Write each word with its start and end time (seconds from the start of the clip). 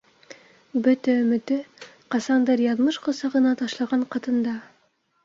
Бөтә 0.85 1.13
өмөтө- 1.25 1.57
ҡасандыр 2.15 2.63
яҙмыш 2.63 2.97
ҡосағына 3.09 3.53
ташлаған 3.61 4.07
ҡатында. 4.17 4.57